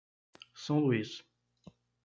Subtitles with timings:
[0.55, 1.23] São Luiz